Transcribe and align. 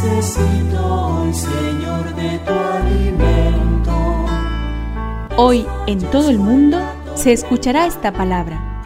Necesito 0.00 0.86
hoy, 0.86 1.34
Señor, 1.34 2.14
de 2.14 2.38
tu 2.46 2.52
alimento. 2.52 4.26
Hoy 5.36 5.66
en 5.88 5.98
todo 6.12 6.30
el 6.30 6.38
mundo 6.38 6.78
se 7.16 7.32
escuchará 7.32 7.84
esta 7.84 8.12
palabra. 8.12 8.84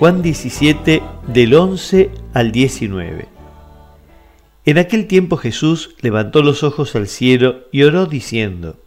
Juan 0.00 0.20
17 0.20 1.00
del 1.28 1.54
11 1.54 2.10
al 2.34 2.50
19. 2.50 3.28
En 4.64 4.78
aquel 4.78 5.06
tiempo 5.06 5.36
Jesús 5.36 5.94
levantó 6.00 6.42
los 6.42 6.64
ojos 6.64 6.96
al 6.96 7.06
cielo 7.06 7.68
y 7.70 7.84
oró 7.84 8.06
diciendo, 8.06 8.80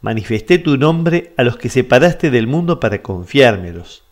Manifesté 0.00 0.58
tu 0.58 0.78
nombre 0.78 1.34
a 1.36 1.42
los 1.42 1.58
que 1.58 1.68
separaste 1.68 2.30
del 2.30 2.46
mundo 2.46 2.80
para 2.80 3.02
confiármelos. 3.02 4.04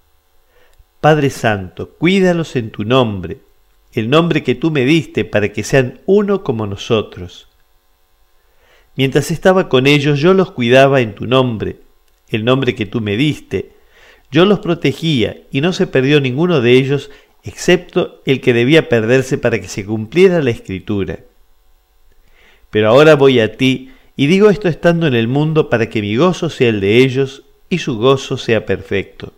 Padre 1.00 1.30
Santo, 1.30 1.92
cuídalos 1.96 2.56
en 2.56 2.70
tu 2.70 2.84
nombre, 2.84 3.45
el 3.96 4.10
nombre 4.10 4.42
que 4.42 4.54
tú 4.54 4.70
me 4.70 4.84
diste 4.84 5.24
para 5.24 5.52
que 5.52 5.64
sean 5.64 6.00
uno 6.06 6.44
como 6.44 6.66
nosotros. 6.66 7.48
Mientras 8.94 9.30
estaba 9.30 9.68
con 9.68 9.86
ellos 9.86 10.20
yo 10.20 10.34
los 10.34 10.50
cuidaba 10.52 11.00
en 11.00 11.14
tu 11.14 11.26
nombre, 11.26 11.78
el 12.28 12.44
nombre 12.44 12.74
que 12.74 12.86
tú 12.86 13.00
me 13.00 13.16
diste, 13.16 13.72
yo 14.30 14.44
los 14.44 14.58
protegía 14.60 15.38
y 15.50 15.62
no 15.62 15.72
se 15.72 15.86
perdió 15.86 16.20
ninguno 16.20 16.60
de 16.60 16.72
ellos 16.72 17.10
excepto 17.42 18.20
el 18.26 18.40
que 18.40 18.52
debía 18.52 18.88
perderse 18.88 19.38
para 19.38 19.60
que 19.60 19.68
se 19.68 19.84
cumpliera 19.84 20.42
la 20.42 20.50
escritura. 20.50 21.20
Pero 22.70 22.88
ahora 22.88 23.14
voy 23.14 23.40
a 23.40 23.56
ti, 23.56 23.92
y 24.16 24.26
digo 24.26 24.50
esto 24.50 24.68
estando 24.68 25.06
en 25.06 25.14
el 25.14 25.28
mundo 25.28 25.70
para 25.70 25.88
que 25.88 26.02
mi 26.02 26.16
gozo 26.16 26.50
sea 26.50 26.68
el 26.68 26.80
de 26.80 26.98
ellos 26.98 27.44
y 27.70 27.78
su 27.78 27.96
gozo 27.96 28.36
sea 28.36 28.66
perfecto. 28.66 29.32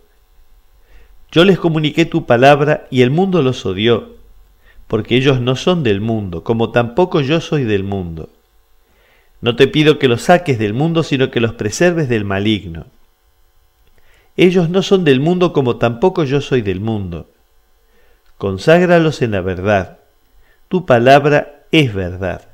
Yo 1.31 1.45
les 1.45 1.59
comuniqué 1.59 2.05
tu 2.05 2.25
palabra 2.25 2.87
y 2.89 3.01
el 3.03 3.11
mundo 3.11 3.41
los 3.41 3.65
odió, 3.65 4.18
porque 4.89 5.15
ellos 5.15 5.39
no 5.39 5.55
son 5.55 5.83
del 5.83 6.01
mundo, 6.01 6.43
como 6.43 6.71
tampoco 6.71 7.21
yo 7.21 7.41
soy 7.41 7.63
del 7.63 7.83
mundo. 7.83 8.29
No 9.39 9.55
te 9.55 9.67
pido 9.67 9.99
que 9.99 10.07
los 10.07 10.23
saques 10.23 10.57
del 10.57 10.73
mundo, 10.73 11.03
sino 11.03 11.29
que 11.29 11.39
los 11.39 11.53
preserves 11.53 12.09
del 12.09 12.25
maligno. 12.25 12.87
Ellos 14.35 14.71
no 14.71 14.81
son 14.81 15.03
del 15.03 15.19
mundo 15.19 15.53
como 15.53 15.77
tampoco 15.77 16.23
yo 16.23 16.41
soy 16.41 16.63
del 16.63 16.81
mundo. 16.81 17.27
Conságralos 18.39 19.21
en 19.21 19.29
la 19.29 19.41
verdad. 19.41 19.99
Tu 20.69 20.87
palabra 20.87 21.65
es 21.71 21.93
verdad. 21.93 22.47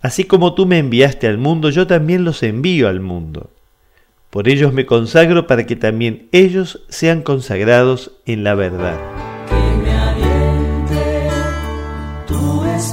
Así 0.00 0.24
como 0.24 0.54
tú 0.54 0.64
me 0.64 0.78
enviaste 0.78 1.26
al 1.26 1.36
mundo, 1.36 1.68
yo 1.68 1.86
también 1.86 2.24
los 2.24 2.42
envío 2.42 2.88
al 2.88 3.00
mundo. 3.00 3.50
Por 4.30 4.48
ellos 4.48 4.72
me 4.72 4.86
consagro 4.86 5.46
para 5.46 5.66
que 5.66 5.76
también 5.76 6.30
ellos 6.32 6.82
sean 6.88 7.20
consagrados 7.20 8.12
en 8.24 8.42
la 8.42 8.54
verdad. 8.54 9.33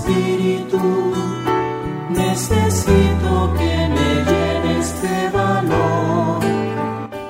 Espíritu. 0.02 1.14
Necesito 2.10 3.54
que 3.58 3.90
me 3.90 4.10
llenes 4.26 5.02
de 5.02 5.30
valor. 5.30 6.42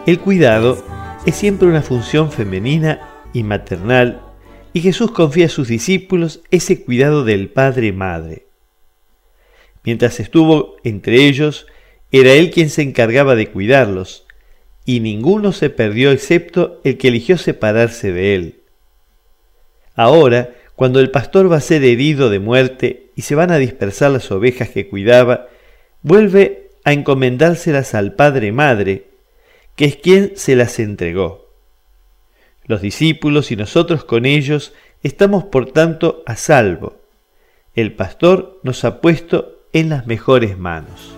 El 0.05 0.19
cuidado 0.19 0.83
es 1.25 1.35
siempre 1.35 1.67
una 1.67 1.81
función 1.81 2.31
femenina 2.31 3.25
y 3.33 3.43
maternal, 3.43 4.21
y 4.73 4.81
Jesús 4.81 5.11
confía 5.11 5.47
a 5.47 5.49
sus 5.49 5.67
discípulos 5.67 6.41
ese 6.49 6.83
cuidado 6.83 7.23
del 7.23 7.49
Padre-Madre. 7.49 8.47
Mientras 9.83 10.19
estuvo 10.19 10.75
entre 10.83 11.27
ellos, 11.27 11.67
era 12.11 12.33
él 12.33 12.51
quien 12.51 12.69
se 12.69 12.81
encargaba 12.81 13.35
de 13.35 13.47
cuidarlos, 13.47 14.25
y 14.85 14.99
ninguno 14.99 15.51
se 15.51 15.69
perdió 15.69 16.11
excepto 16.11 16.81
el 16.83 16.97
que 16.97 17.09
eligió 17.09 17.37
separarse 17.37 18.11
de 18.11 18.35
él. 18.35 18.61
Ahora, 19.95 20.49
cuando 20.75 20.99
el 20.99 21.11
pastor 21.11 21.51
va 21.51 21.57
a 21.57 21.61
ser 21.61 21.83
herido 21.83 22.29
de 22.29 22.39
muerte 22.39 23.11
y 23.15 23.23
se 23.23 23.35
van 23.35 23.51
a 23.51 23.57
dispersar 23.57 24.11
las 24.11 24.31
ovejas 24.31 24.69
que 24.69 24.87
cuidaba, 24.87 25.47
vuelve 26.01 26.69
a 26.83 26.93
encomendárselas 26.93 27.93
al 27.93 28.13
Padre 28.13 28.51
Madre, 28.51 29.07
que 29.75 29.85
es 29.85 29.95
quien 29.97 30.33
se 30.35 30.55
las 30.55 30.79
entregó. 30.79 31.49
Los 32.65 32.81
discípulos 32.81 33.51
y 33.51 33.55
nosotros 33.55 34.03
con 34.03 34.25
ellos 34.25 34.73
estamos 35.03 35.43
por 35.45 35.71
tanto 35.71 36.23
a 36.25 36.35
salvo. 36.35 36.97
El 37.75 37.93
pastor 37.93 38.59
nos 38.63 38.83
ha 38.83 39.01
puesto 39.01 39.61
en 39.73 39.89
las 39.89 40.07
mejores 40.07 40.57
manos. 40.57 41.15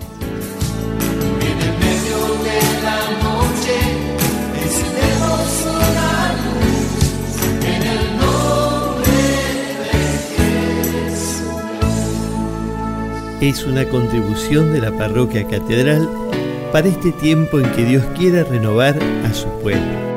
Es 13.44 13.66
una 13.66 13.84
contribución 13.90 14.72
de 14.72 14.80
la 14.80 14.90
parroquia 14.98 15.46
catedral 15.46 16.09
para 16.72 16.88
este 16.88 17.12
tiempo 17.12 17.59
en 17.59 17.70
que 17.74 17.84
Dios 17.84 18.06
quiere 18.18 18.42
renovar 18.46 18.98
a 19.26 19.34
su 19.34 19.50
pueblo. 19.59 20.12